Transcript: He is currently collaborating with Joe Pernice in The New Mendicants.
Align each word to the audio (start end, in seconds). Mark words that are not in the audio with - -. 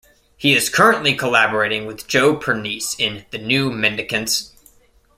He 0.35 0.55
is 0.55 0.67
currently 0.67 1.13
collaborating 1.13 1.85
with 1.85 2.07
Joe 2.07 2.35
Pernice 2.35 2.95
in 2.99 3.23
The 3.29 3.37
New 3.37 3.69
Mendicants. 3.71 4.51